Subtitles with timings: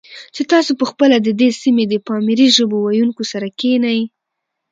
[0.35, 3.99] چې تاسې په خپله د دې سیمې د پامیري ژبو ویونکو سره کښېنئ،